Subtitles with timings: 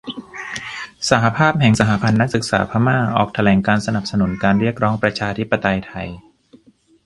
[1.09, 6.07] สหภาพแห่งสหพันธ์นักศึกษาพม่า ออกแถลงการณ์สนับสนุนการเรียกร้องประชาธิปไตยไทย